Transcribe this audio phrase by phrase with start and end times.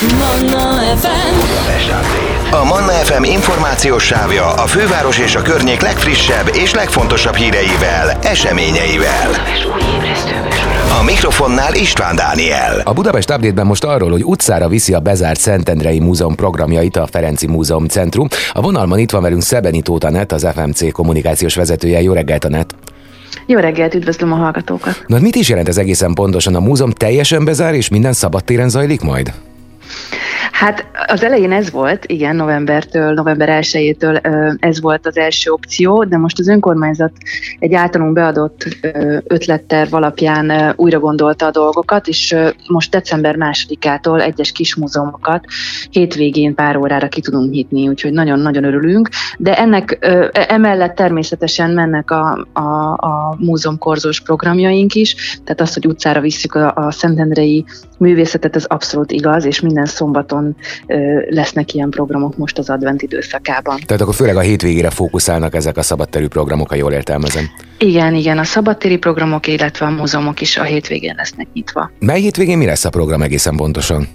[0.00, 1.34] Manna FM
[2.50, 9.30] A Manna FM információs sávja a főváros és a környék legfrissebb és legfontosabb híreivel, eseményeivel.
[11.00, 12.80] A mikrofonnál István Dániel.
[12.84, 17.46] A Budapest Update-ben most arról, hogy utcára viszi a bezárt Szentendrei Múzeum programjait a Ferenci
[17.46, 18.28] Múzeum Centrum.
[18.52, 22.02] A vonalban itt van velünk Szebeni Tóta Net, az FMC kommunikációs vezetője.
[22.02, 22.74] Jó reggelt, Anett!
[23.46, 25.04] Jó reggelt, üdvözlöm a hallgatókat!
[25.06, 26.54] Na, mit is jelent ez egészen pontosan?
[26.54, 29.32] A múzeum teljesen bezár és minden szabadtéren zajlik majd?
[30.60, 34.20] Hát az elején ez volt, igen, novembertől, november 1-től
[34.60, 37.12] ez volt az első opció, de most az önkormányzat
[37.58, 38.64] egy általunk beadott
[39.24, 42.36] ötletterv alapján újra gondolta a dolgokat, és
[42.68, 45.44] most december másodikától egyes kis múzeumokat
[45.90, 49.08] hétvégén pár órára ki tudunk nyitni, úgyhogy nagyon-nagyon örülünk,
[49.38, 49.98] de ennek
[50.32, 56.72] emellett természetesen mennek a, a, a múzeumkorzós programjaink is, tehát az, hogy utcára visszük a,
[56.74, 57.64] a Szentendrei
[57.98, 60.49] művészetet, ez abszolút igaz, és minden szombaton
[61.28, 63.80] lesznek ilyen programok most az advent időszakában.
[63.86, 67.44] Tehát akkor főleg a hétvégére fókuszálnak ezek a szabadterű programok, ha jól értelmezem.
[67.78, 71.90] Igen, igen, a szabadtéri programok, illetve a múzeumok is a hétvégén lesznek nyitva.
[71.98, 74.08] Mely hétvégén mi lesz a program egészen pontosan?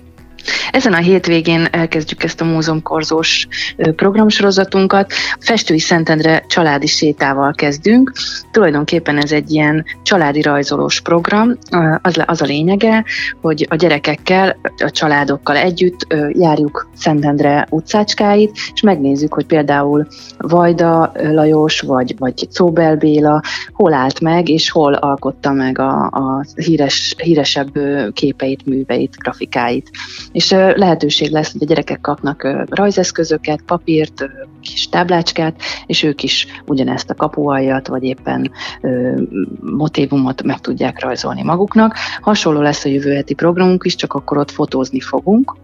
[0.71, 3.47] Ezen a hétvégén elkezdjük ezt a múzeumkorzós
[3.95, 5.13] programsorozatunkat.
[5.39, 8.11] Festői Szentendre családi sétával kezdünk.
[8.51, 11.57] Tulajdonképpen ez egy ilyen családi rajzolós program.
[12.01, 13.03] Az, az a lényege,
[13.41, 21.79] hogy a gyerekekkel, a családokkal együtt járjuk Szentendre utcácskáit, és megnézzük, hogy például Vajda Lajos
[21.79, 23.41] vagy, vagy Cóbel Béla
[23.73, 27.71] hol állt meg, és hol alkotta meg a, a híres, híresebb
[28.13, 29.89] képeit, műveit, grafikáit
[30.31, 34.29] és lehetőség lesz, hogy a gyerekek kapnak rajzeszközöket, papírt,
[34.61, 38.51] kis táblácskát, és ők is ugyanezt a kapualjat, vagy éppen
[39.59, 41.95] motivumot meg tudják rajzolni maguknak.
[42.21, 45.55] Hasonló lesz a jövő heti programunk is, csak akkor ott fotózni fogunk,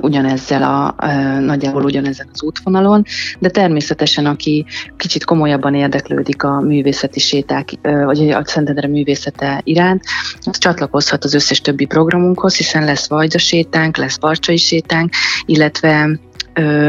[0.00, 1.06] ugyanezzel a,
[1.40, 3.04] nagyjából ugyanezen az útvonalon,
[3.38, 4.64] de természetesen aki
[4.96, 10.04] kicsit komolyabban érdeklődik a művészeti séták, vagy a Szentendre művészete iránt,
[10.40, 15.12] az csatlakozhat az összes többi programunkhoz, hiszen lesz Vajda sétánk, lesz Barcsai sétánk,
[15.46, 16.18] illetve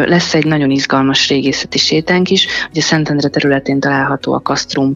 [0.05, 4.93] lesz egy nagyon izgalmas régészeti sétánk is, ugye Szentendre területén található a Kastrum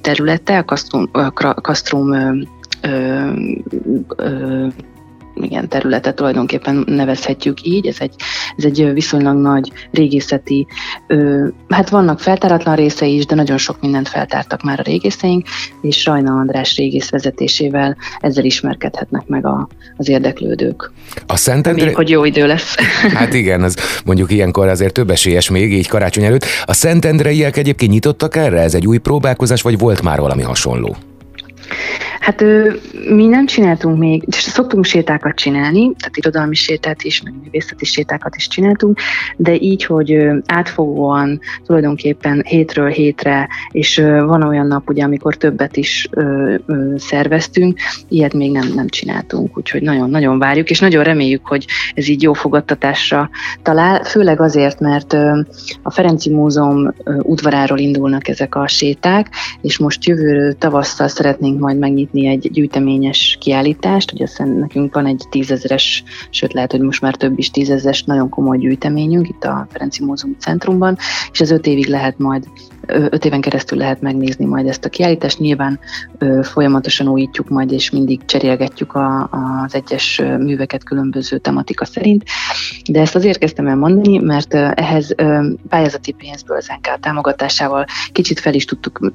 [0.00, 2.14] területe, a Kastrum, a Kastrum
[5.42, 7.86] igen, területet tulajdonképpen nevezhetjük így.
[7.86, 8.14] Ez egy,
[8.56, 10.66] ez egy viszonylag nagy régészeti,
[11.06, 15.46] ö, hát vannak feltáratlan részei is, de nagyon sok mindent feltártak már a régészeink,
[15.82, 20.92] és Rajna András régész vezetésével ezzel ismerkedhetnek meg a, az érdeklődők.
[21.26, 21.84] A Szentendre...
[21.84, 22.74] Még, hogy jó idő lesz.
[23.14, 26.44] Hát igen, az mondjuk ilyenkor azért több esélyes még, így karácsony előtt.
[26.64, 28.60] A Szentendreiek egyébként nyitottak erre?
[28.60, 30.96] Ez egy új próbálkozás, vagy volt már valami hasonló?
[32.28, 32.44] Hát
[33.08, 38.48] mi nem csináltunk még, szoktunk sétákat csinálni, tehát irodalmi sétát is, meg művészeti sétákat is
[38.48, 38.98] csináltunk,
[39.36, 46.08] de így, hogy átfogóan tulajdonképpen hétről hétre, és van olyan nap, ugye, amikor többet is
[46.96, 47.78] szerveztünk,
[48.08, 52.32] ilyet még nem, nem csináltunk, úgyhogy nagyon-nagyon várjuk, és nagyon reméljük, hogy ez így jó
[52.32, 53.30] fogadtatásra
[53.62, 55.12] talál, főleg azért, mert
[55.82, 59.28] a Ferenci Múzeum udvaráról indulnak ezek a séták,
[59.60, 65.24] és most jövő tavasszal szeretnénk majd megnyitni megnyitni egy gyűjteményes kiállítást, ugye nekünk van egy
[65.30, 70.04] tízezeres, sőt lehet, hogy most már több is tízezeres nagyon komoly gyűjteményünk itt a Ferenci
[70.04, 70.96] Múzeum Centrumban,
[71.32, 72.44] és az öt évig lehet majd
[72.88, 75.38] öt éven keresztül lehet megnézni majd ezt a kiállítást.
[75.38, 75.78] Nyilván
[76.42, 79.28] folyamatosan újítjuk majd, és mindig cserélgetjük a,
[79.64, 82.24] az egyes műveket különböző tematika szerint,
[82.90, 85.14] de ezt azért kezdtem el mondani, mert ehhez
[85.68, 89.12] pályázati pénzből az NK támogatásával kicsit fel is tudtuk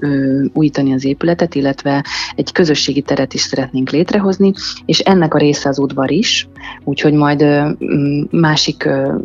[0.53, 2.05] újítani az épületet, illetve
[2.35, 4.53] egy közösségi teret is szeretnénk létrehozni,
[4.85, 6.47] és ennek a része az udvar is,
[6.83, 7.45] úgyhogy majd
[8.31, 8.77] másik,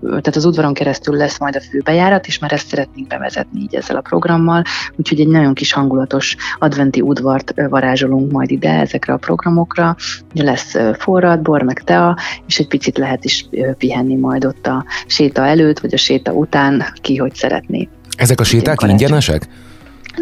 [0.02, 3.96] tehát az udvaron keresztül lesz majd a főbejárat, és már ezt szeretnénk bevezetni így ezzel
[3.96, 4.62] a programmal, programmal,
[4.96, 9.96] úgyhogy egy nagyon kis hangulatos adventi udvart varázsolunk majd ide ezekre a programokra.
[10.34, 12.16] Lesz forrad, bor, meg tea,
[12.46, 13.46] és egy picit lehet is
[13.78, 17.88] pihenni majd ott a séta előtt, vagy a séta után, ki hogy szeretné.
[18.16, 19.48] Ezek a séták ingyenesek?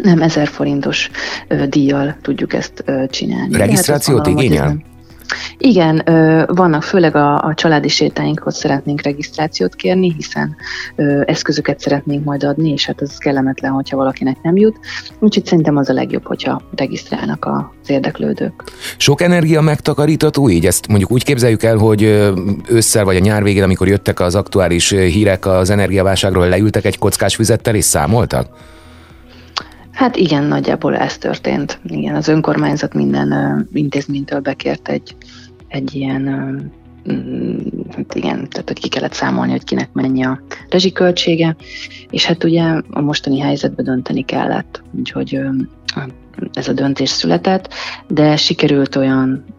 [0.01, 1.09] Nem, ezer forintos
[1.69, 3.57] díjjal tudjuk ezt csinálni.
[3.57, 4.77] Regisztrációt igényel?
[5.57, 6.03] Igen,
[6.47, 10.55] vannak főleg a, a családi sétáinkhoz szeretnénk regisztrációt kérni, hiszen
[11.25, 14.79] eszközöket szeretnénk majd adni, és hát ez kellemetlen, hogyha valakinek nem jut.
[15.19, 18.63] Úgyhogy szerintem az a legjobb, hogyha regisztrálnak az érdeklődők.
[18.97, 20.65] Sok energia megtakarítató így?
[20.65, 22.01] Ezt mondjuk úgy képzeljük el, hogy
[22.69, 27.35] ősszel vagy a nyár végén, amikor jöttek az aktuális hírek az energiaválságról, leültek egy kockás
[27.35, 28.47] füzettel és számoltak?
[29.97, 31.79] Hát igen, nagyjából ez történt.
[31.85, 35.15] Igen, az önkormányzat minden uh, intézménytől bekért egy,
[35.67, 36.61] egy ilyen uh,
[37.95, 41.55] hát igen, tehát hogy ki kellett számolni, hogy kinek mennyi a rezsiköltsége,
[42.09, 45.39] és hát ugye a mostani helyzetben dönteni kellett, úgyhogy
[46.53, 47.73] ez a döntés született,
[48.07, 49.56] de sikerült olyan ö,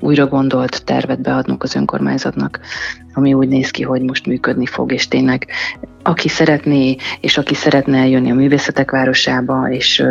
[0.00, 2.60] újra gondolt tervet beadnunk az önkormányzatnak,
[3.14, 5.46] ami úgy néz ki, hogy most működni fog, és tényleg
[6.02, 10.04] aki szeretné, és aki szeretne eljönni a művészetek városába, és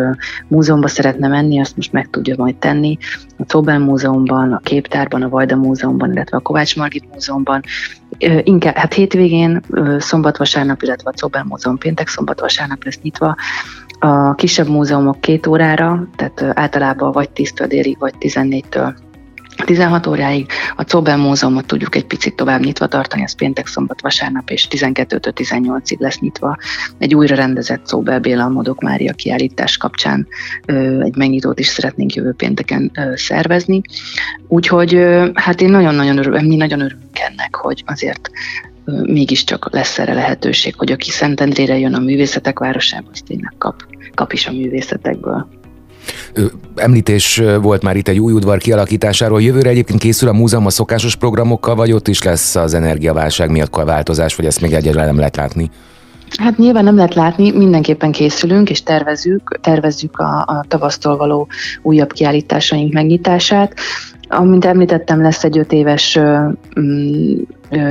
[0.47, 2.97] múzeumba szeretne menni, azt most meg tudja majd tenni.
[3.37, 7.61] A Czobel Múzeumban, a Képtárban, a Vajda Múzeumban, illetve a Kovács Margit Múzeumban.
[8.43, 9.61] Inkább, hát hétvégén,
[9.97, 13.35] szombat-vasárnap, illetve a Czobel Múzeum péntek szombat-vasárnap lesz nyitva,
[13.99, 18.93] a kisebb múzeumok két órára, tehát általában vagy 10-től délig, vagy 14-től
[19.65, 20.47] 16 óráig.
[20.75, 25.31] A Czobel Múzeumot tudjuk egy picit tovább nyitva tartani, ez péntek, szombat, vasárnap és 12-től
[25.35, 26.57] 18-ig lesz nyitva.
[26.97, 30.27] Egy újra rendezett Czobel Béla Modok Mária kiállítás kapcsán
[30.99, 33.81] egy megnyitót is szeretnénk jövő pénteken szervezni.
[34.47, 38.29] Úgyhogy hát én nagyon-nagyon örülök, mi nagyon örülünk ennek, hogy azért
[39.03, 44.33] mégiscsak lesz erre lehetőség, hogy aki Szentendrére jön a művészetek városába, az tényleg kap, kap
[44.33, 45.60] is a művészetekből.
[46.75, 49.41] Említés volt már itt egy új udvar kialakításáról.
[49.41, 53.75] Jövőre egyébként készül a múzeum a szokásos programokkal, vagy ott is lesz az energiaválság miatt
[53.75, 55.69] változás, vagy ezt még egyáltalán nem lehet látni?
[56.37, 61.47] Hát nyilván nem lehet látni, mindenképpen készülünk és tervezzük, tervezzük a, a tavasztól való
[61.81, 63.73] újabb kiállításaink megnyitását.
[64.27, 66.19] Amint említettem, lesz egy öt éves
[66.79, 67.33] mm,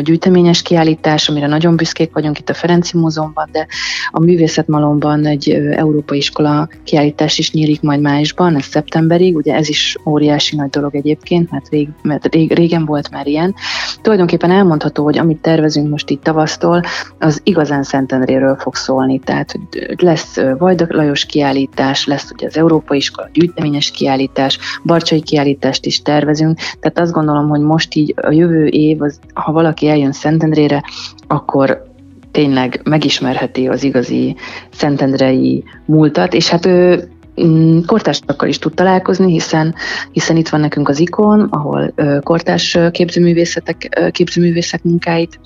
[0.02, 3.66] gyűjteményes kiállítás, amire nagyon büszkék vagyunk itt a Ferenci Múzeumban, de
[4.10, 9.96] a Művészetmalomban egy európai iskola kiállítás is nyílik majd májusban, ez szeptemberig, ugye ez is
[10.06, 13.54] óriási nagy dolog egyébként, mert, rég, mert rég, régen volt már ilyen.
[14.02, 16.82] Tulajdonképpen elmondható, hogy amit tervezünk most itt tavasztól,
[17.18, 19.54] az igazán Szentendréről fog szólni, tehát
[19.96, 26.58] lesz Vajdak Lajos kiállítás, lesz ugye az Európai Iskola gyűjteményes kiállítás, Barcsai kiállítást is tervezünk,
[26.80, 30.82] tehát azt gondolom, hogy most így a jövő év, az, ha valaki valaki eljön Szentendrére,
[31.26, 31.82] akkor
[32.30, 34.36] tényleg megismerheti az igazi
[34.72, 37.08] szentendrei múltat, és hát ő
[37.44, 39.74] mm, kortársakkal is tud találkozni, hiszen,
[40.12, 45.40] hiszen itt van nekünk az ikon, ahol kortárs képzőművészetek, képzőművészek munkáit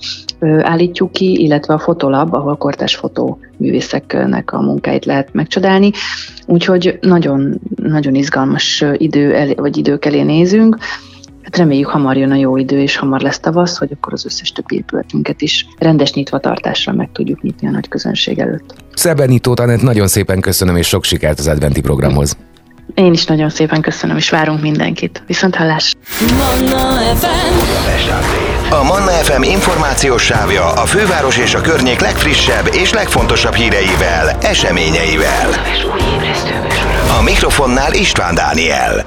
[0.61, 5.91] állítjuk ki, illetve a fotolab, ahol kortárs fotóművészeknek a munkáit lehet megcsodálni.
[6.45, 10.77] Úgyhogy nagyon, nagyon izgalmas idő elé, vagy idők elé nézünk.
[11.45, 14.51] Hát reméljük hamar jön a jó idő, és hamar lesz tavasz, hogy akkor az összes
[14.51, 18.75] többi épületünket is rendes nyitvatartásra meg tudjuk nyitni a nagy közönség előtt.
[18.93, 22.37] Szebenító Tanett, nagyon szépen köszönöm, és sok sikert az adventi programhoz.
[22.93, 25.23] Én is nagyon szépen köszönöm, és várunk mindenkit.
[25.27, 25.95] Viszont hallás!
[26.37, 28.73] Manna FM.
[28.73, 35.49] A Manna FM információs sávja a főváros és a környék legfrissebb és legfontosabb híreivel, eseményeivel.
[37.19, 39.05] A mikrofonnál István Dániel.